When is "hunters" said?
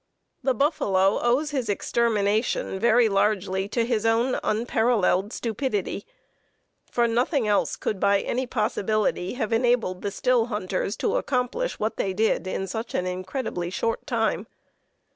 10.47-10.95